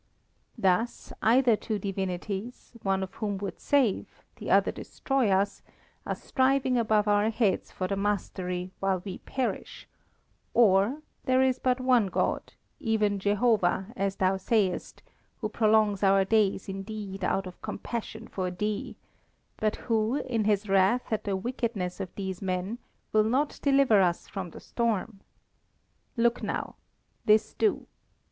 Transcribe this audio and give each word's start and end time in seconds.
Thus, 0.57 1.13
either 1.21 1.55
two 1.55 1.77
Divinities, 1.77 2.73
one 2.81 3.03
of 3.03 3.13
whom 3.13 3.37
would 3.37 3.59
save, 3.59 4.23
the 4.37 4.49
other 4.49 4.71
destroy 4.71 5.29
us, 5.29 5.61
are 6.07 6.15
striving 6.15 6.75
above 6.75 7.07
our 7.07 7.29
heads 7.29 7.71
for 7.71 7.87
the 7.87 7.95
mastery 7.95 8.71
while 8.79 9.03
we 9.05 9.19
perish; 9.19 9.87
or, 10.55 11.03
there 11.25 11.43
is 11.43 11.59
but 11.59 11.79
one 11.79 12.07
God, 12.07 12.53
even 12.79 13.19
Jehovah, 13.19 13.93
as 13.95 14.15
thou 14.15 14.37
sayest, 14.37 15.03
who 15.39 15.49
prolongs 15.49 16.01
our 16.01 16.25
days 16.25 16.67
indeed 16.67 17.23
out 17.23 17.45
of 17.45 17.61
compassion 17.61 18.27
for 18.27 18.49
thee 18.49 18.95
but 19.57 19.75
who, 19.85 20.15
in 20.15 20.45
His 20.45 20.67
wrath 20.67 21.13
at 21.13 21.25
the 21.25 21.35
wickedness 21.35 21.99
of 21.99 22.09
these 22.15 22.41
men, 22.41 22.79
will 23.13 23.23
not 23.23 23.59
deliver 23.61 24.01
us 24.01 24.27
from 24.27 24.49
the 24.49 24.59
storm. 24.59 25.19
Look 26.17 26.41
now, 26.41 26.77
this 27.25 27.53
do! 27.53 27.85